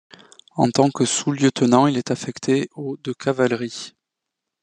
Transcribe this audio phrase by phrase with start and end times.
[0.55, 3.93] En tant que sous-lieutenant, il est affecté au de cavalerie.